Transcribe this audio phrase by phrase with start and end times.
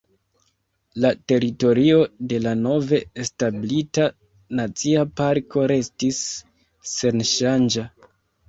[1.03, 1.99] La teritorio
[2.31, 4.07] de la nove establita
[4.61, 6.23] nacia parko restis
[6.95, 7.89] senŝanĝa.